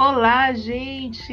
[0.00, 1.28] Olá, gente!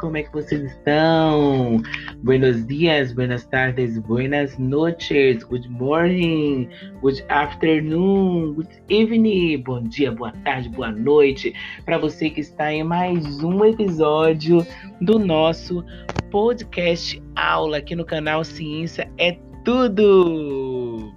[0.00, 1.82] Como é que vocês estão?
[2.22, 6.66] Buenos dias, buenas tardes, buenas noches, good morning,
[7.02, 11.52] good afternoon, good evening, bom dia, boa tarde, boa noite,
[11.84, 14.66] para você que está em mais um episódio
[14.98, 15.84] do nosso
[16.30, 19.32] podcast aula aqui no canal Ciência é
[19.62, 21.12] Tudo.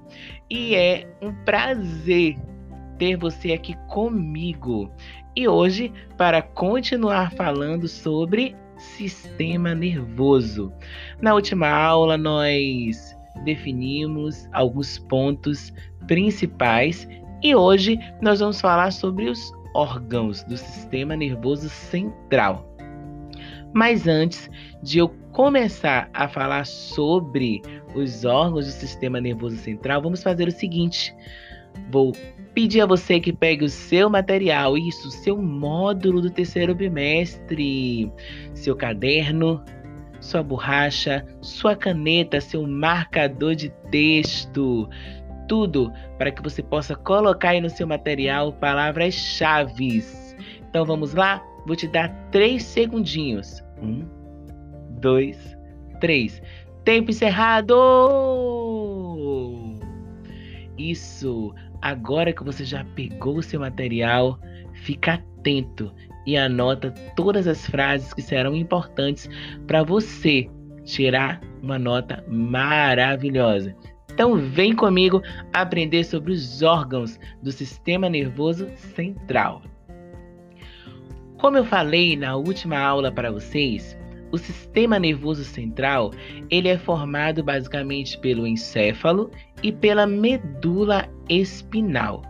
[0.50, 2.36] E é um prazer
[2.98, 4.92] ter você aqui comigo.
[5.38, 10.74] E hoje, para continuar falando sobre sistema nervoso.
[11.22, 15.72] Na última aula, nós definimos alguns pontos
[16.08, 17.08] principais
[17.44, 22.68] e hoje nós vamos falar sobre os órgãos do sistema nervoso central.
[23.76, 24.50] Mas antes
[24.82, 27.62] de eu começar a falar sobre
[27.94, 31.16] os órgãos do sistema nervoso central, vamos fazer o seguinte:
[31.92, 32.14] vou
[32.54, 38.12] pedir a você que pegue o seu material, isso, seu módulo do terceiro bimestre,
[38.54, 39.64] seu caderno,
[40.20, 44.90] sua borracha, sua caneta, seu marcador de texto,
[45.48, 50.04] tudo para que você possa colocar aí no seu material palavras-chave.
[50.70, 51.42] Então vamos lá?
[51.66, 53.64] Vou te dar três segundinhos.
[53.82, 54.06] Um,
[55.00, 55.56] dois,
[56.00, 56.42] três.
[56.84, 58.57] Tempo encerrado!
[60.78, 61.54] Isso!
[61.82, 64.40] Agora que você já pegou o seu material,
[64.74, 65.94] fica atento
[66.26, 69.30] e anota todas as frases que serão importantes
[69.66, 70.50] para você
[70.84, 73.76] tirar uma nota maravilhosa.
[74.12, 75.22] Então vem comigo
[75.54, 79.62] aprender sobre os órgãos do sistema nervoso central.
[81.38, 83.97] Como eu falei na última aula para vocês,
[84.32, 86.12] o sistema nervoso central,
[86.50, 89.32] ele é formado basicamente pelo encéfalo
[89.64, 92.22] e pela medula espinal.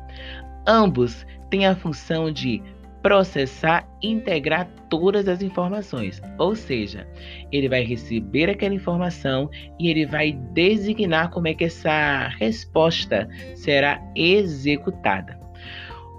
[0.67, 2.61] Ambos têm a função de
[3.01, 6.21] processar e integrar todas as informações.
[6.37, 7.07] Ou seja,
[7.51, 9.49] ele vai receber aquela informação
[9.79, 15.36] e ele vai designar como é que essa resposta será executada.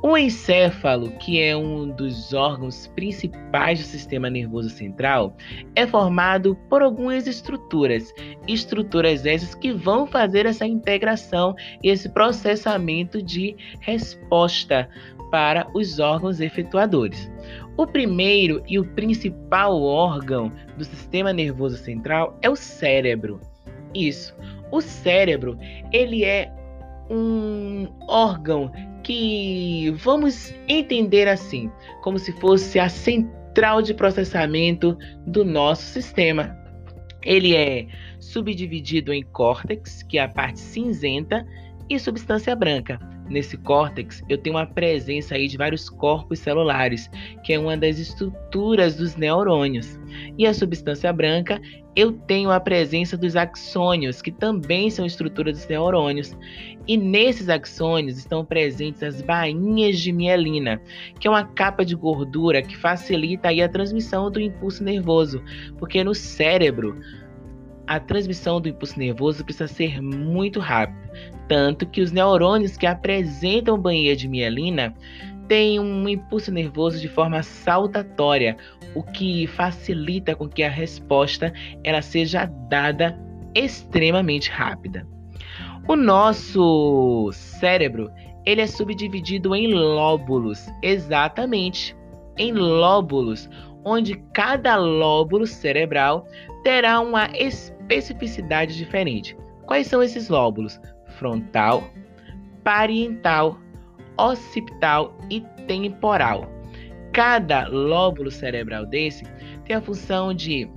[0.00, 5.36] O encéfalo, que é um dos órgãos principais do sistema nervoso central,
[5.74, 8.14] é formado por algumas estruturas,
[8.46, 14.88] estruturas essas que vão fazer essa integração e esse processamento de resposta
[15.32, 17.28] para os órgãos efetuadores.
[17.76, 23.40] O primeiro e o principal órgão do sistema nervoso central é o cérebro.
[23.92, 24.32] Isso.
[24.70, 25.58] O cérebro,
[25.92, 26.52] ele é
[27.10, 28.70] um órgão
[29.08, 36.54] que vamos entender assim, como se fosse a central de processamento do nosso sistema.
[37.22, 37.86] Ele é
[38.20, 41.42] subdividido em córtex, que é a parte cinzenta,
[41.88, 43.00] e substância branca.
[43.28, 47.10] Nesse córtex, eu tenho uma presença aí de vários corpos celulares,
[47.44, 49.98] que é uma das estruturas dos neurônios.
[50.38, 51.60] E a substância branca,
[51.94, 56.36] eu tenho a presença dos axônios, que também são estruturas dos neurônios.
[56.86, 60.80] E nesses axônios estão presentes as bainhas de mielina,
[61.20, 65.42] que é uma capa de gordura que facilita aí a transmissão do impulso nervoso,
[65.76, 66.98] porque no cérebro
[67.88, 71.10] a transmissão do impulso nervoso precisa ser muito rápida,
[71.48, 74.94] tanto que os neurônios que apresentam banheira de mielina
[75.48, 78.58] têm um impulso nervoso de forma saltatória,
[78.94, 81.50] o que facilita com que a resposta
[81.82, 83.18] ela seja dada
[83.54, 85.06] extremamente rápida.
[85.88, 88.10] O nosso cérebro
[88.44, 91.96] ele é subdividido em lóbulos, exatamente,
[92.36, 93.48] em lóbulos,
[93.82, 96.26] onde cada lóbulo cerebral
[96.62, 97.30] terá uma
[97.88, 99.36] especificidade diferente.
[99.66, 100.80] Quais são esses lóbulos?
[101.18, 101.90] Frontal,
[102.62, 103.58] parietal,
[104.18, 106.50] occipital e temporal.
[107.12, 109.24] Cada lóbulo cerebral desse
[109.64, 110.70] tem a função de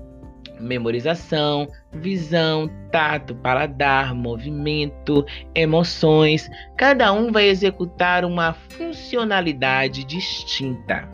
[0.59, 5.25] memorização, visão, tato, paladar, movimento,
[5.55, 6.49] emoções.
[6.77, 11.09] Cada um vai executar uma funcionalidade distinta.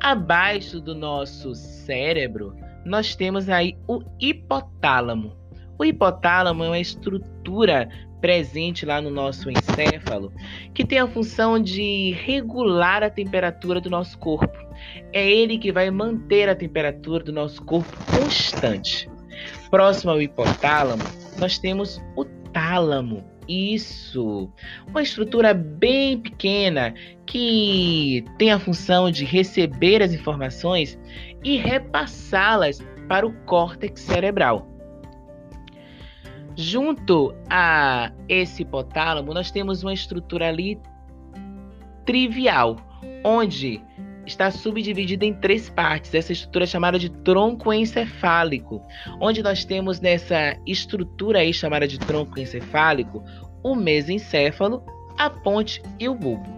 [0.00, 5.36] Abaixo do nosso cérebro, nós temos aí o hipotálamo.
[5.78, 7.88] O hipotálamo é uma estrutura
[8.20, 10.32] presente lá no nosso encéfalo
[10.74, 14.58] que tem a função de regular a temperatura do nosso corpo.
[15.12, 19.08] É ele que vai manter a temperatura do nosso corpo constante.
[19.70, 21.02] Próximo ao hipotálamo,
[21.38, 23.37] nós temos o tálamo.
[23.48, 24.52] Isso,
[24.86, 26.92] uma estrutura bem pequena
[27.24, 30.98] que tem a função de receber as informações
[31.42, 32.78] e repassá-las
[33.08, 34.68] para o córtex cerebral.
[36.54, 40.78] Junto a esse hipotálamo, nós temos uma estrutura ali
[42.04, 42.76] trivial,
[43.24, 43.80] onde
[44.28, 46.14] está subdividida em três partes.
[46.14, 48.82] Essa estrutura é chamada de tronco encefálico,
[49.20, 53.24] onde nós temos nessa estrutura aí chamada de tronco encefálico
[53.62, 54.84] o mesencéfalo,
[55.16, 56.48] a ponte e o bulbo.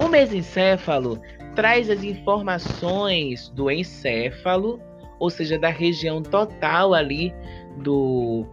[0.00, 1.20] O mesencéfalo
[1.54, 4.80] traz as informações do encéfalo,
[5.18, 7.34] ou seja, da região total ali
[7.82, 8.46] do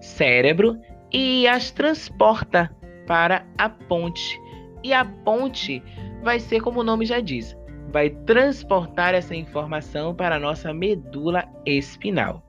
[0.00, 0.78] cérebro,
[1.12, 2.70] e as transporta
[3.06, 4.38] para a ponte.
[4.84, 5.82] E a ponte
[6.22, 7.56] vai ser como o nome já diz,
[7.92, 12.42] vai transportar essa informação para a nossa medula espinal.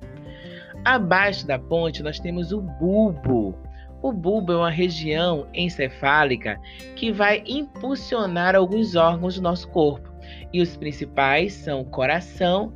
[0.85, 3.57] Abaixo da ponte nós temos o bulbo.
[4.01, 6.59] O bulbo é uma região encefálica
[6.95, 10.09] que vai impulsionar alguns órgãos do nosso corpo.
[10.53, 12.73] E os principais são o coração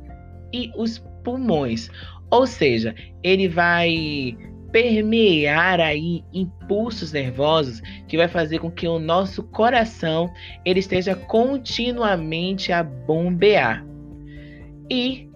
[0.52, 1.88] e os pulmões.
[2.30, 4.36] Ou seja, ele vai
[4.72, 10.32] permear aí impulsos nervosos que vai fazer com que o nosso coração
[10.64, 13.84] ele esteja continuamente a bombear.
[14.90, 15.28] E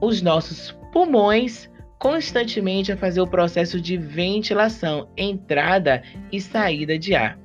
[0.00, 1.72] os nossos pulmões
[2.02, 6.02] constantemente a fazer o processo de ventilação, entrada
[6.32, 7.38] e saída de ar.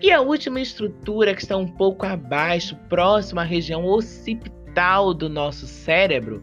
[0.00, 5.66] E a última estrutura que está um pouco abaixo, próxima à região occipital do nosso
[5.66, 6.42] cérebro,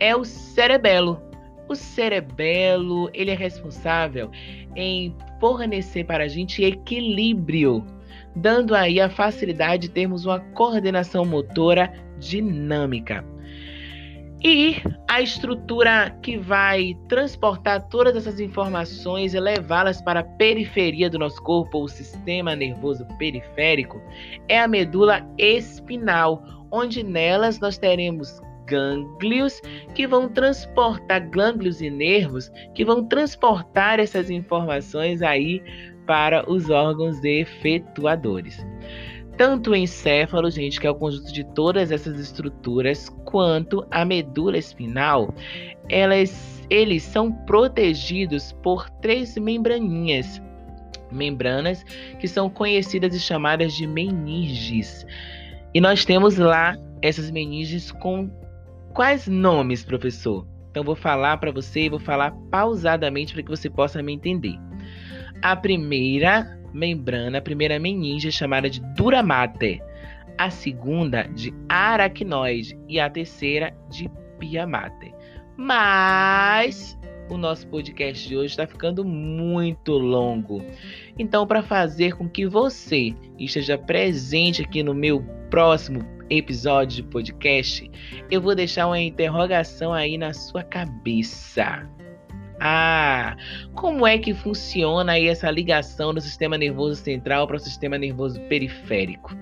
[0.00, 1.20] é o cerebelo.
[1.68, 4.30] O cerebelo, ele é responsável
[4.76, 7.84] em fornecer para a gente equilíbrio,
[8.36, 13.24] dando aí a facilidade de termos uma coordenação motora dinâmica.
[14.46, 14.76] E
[15.08, 21.42] a estrutura que vai transportar todas essas informações e levá-las para a periferia do nosso
[21.42, 24.02] corpo, ou sistema nervoso periférico,
[24.46, 29.60] é a medula espinal, onde nelas nós teremos gânglios
[29.94, 35.62] que vão transportar gânglios e nervos que vão transportar essas informações aí
[36.06, 38.64] para os órgãos efetuadores.
[39.36, 44.56] Tanto o encéfalo, gente, que é o conjunto de todas essas estruturas, quanto a medula
[44.56, 45.34] espinal,
[45.88, 50.40] elas, eles são protegidos por três membraninhas,
[51.10, 51.82] membranas
[52.20, 55.04] que são conhecidas e chamadas de meninges.
[55.74, 58.30] E nós temos lá essas meninges com
[58.94, 60.46] Quais nomes, professor?
[60.70, 64.56] Então vou falar para você e vou falar pausadamente para que você possa me entender.
[65.42, 69.82] A primeira membrana, a primeira meninge é chamada de duramate,
[70.38, 74.08] a segunda de aracnoide e a terceira de
[74.38, 75.12] piamate.
[75.56, 76.96] Mas
[77.28, 80.64] o nosso podcast de hoje está ficando muito longo.
[81.18, 85.20] Então, para fazer com que você esteja presente aqui no meu
[85.50, 87.90] próximo episódio de podcast,
[88.30, 91.88] eu vou deixar uma interrogação aí na sua cabeça.
[92.60, 93.36] Ah,
[93.74, 98.40] como é que funciona aí essa ligação do sistema nervoso central para o sistema nervoso
[98.42, 99.36] periférico?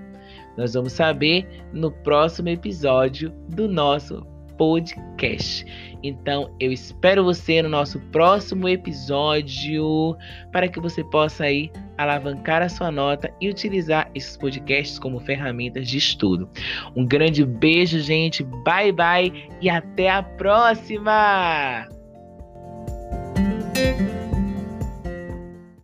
[0.56, 4.26] Nós vamos saber no próximo episódio do nosso
[4.56, 5.64] podcast.
[6.02, 10.16] Então, eu espero você no nosso próximo episódio
[10.50, 15.86] para que você possa aí alavancar a sua nota e utilizar esses podcasts como ferramentas
[15.86, 16.48] de estudo.
[16.96, 18.42] Um grande beijo, gente.
[18.42, 21.88] Bye bye e até a próxima.